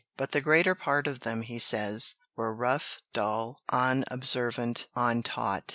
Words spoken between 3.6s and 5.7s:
unobservant, untaught."